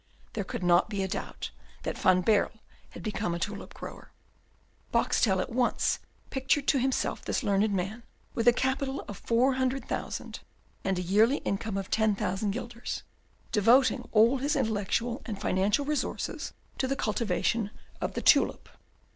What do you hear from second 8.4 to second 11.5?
a capital of four hundred thousand and a yearly